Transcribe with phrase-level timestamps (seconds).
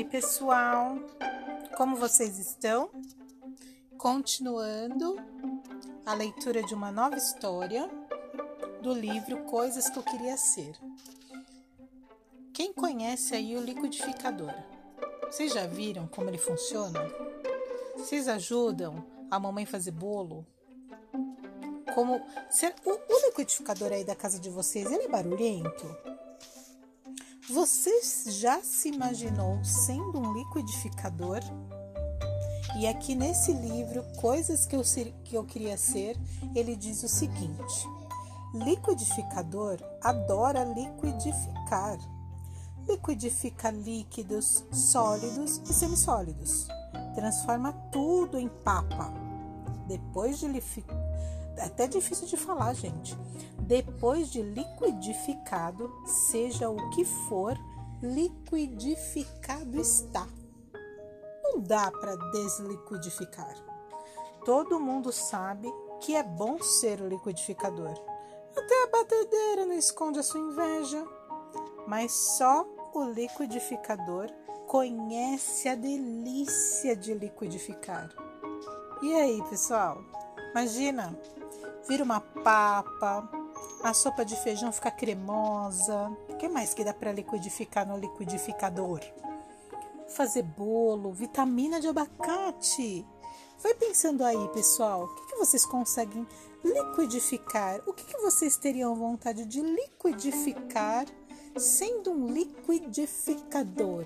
[0.00, 0.96] pessoal?
[1.76, 2.90] Como vocês estão?
[3.98, 5.16] Continuando
[6.06, 7.90] a leitura de uma nova história
[8.80, 10.74] do livro Coisas que eu queria ser.
[12.54, 14.54] Quem conhece aí o liquidificador?
[15.26, 17.00] Vocês já viram como ele funciona?
[17.94, 20.46] Vocês ajudam a mamãe fazer bolo?
[21.94, 26.11] Como o liquidificador aí da casa de vocês, ele é barulhento?
[27.52, 31.40] Você já se imaginou sendo um liquidificador?
[32.78, 34.80] E aqui nesse livro, Coisas que eu,
[35.22, 36.16] que eu queria ser,
[36.54, 37.86] ele diz o seguinte:
[38.54, 41.98] liquidificador adora liquidificar.
[42.88, 46.66] Liquidifica líquidos, sólidos e semissólidos.
[47.14, 49.12] Transforma tudo em papa.
[49.86, 50.84] Depois de é
[51.58, 53.16] até difícil de falar, gente.
[53.60, 57.56] Depois de liquidificado, seja o que for,
[58.02, 60.26] liquidificado está.
[61.42, 63.54] Não dá para desliquidificar.
[64.44, 67.94] Todo mundo sabe que é bom ser liquidificador.
[68.56, 71.06] Até a batedeira não esconde a sua inveja.
[71.86, 74.28] Mas só o liquidificador
[74.66, 78.08] conhece a delícia de liquidificar.
[79.02, 80.02] E aí, pessoal?
[80.52, 81.18] Imagina
[81.88, 83.28] vira uma papa,
[83.82, 86.08] a sopa de feijão fica cremosa.
[86.28, 89.00] O que mais que dá para liquidificar no liquidificador?
[90.08, 93.06] Fazer bolo, vitamina de abacate.
[93.62, 96.26] Vai pensando aí, pessoal, o que, que vocês conseguem
[96.64, 97.80] liquidificar?
[97.86, 101.06] O que, que vocês teriam vontade de liquidificar
[101.56, 104.04] sendo um liquidificador?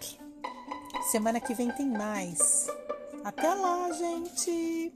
[1.10, 2.66] Semana que vem tem mais.
[3.24, 4.92] Até lá, gente!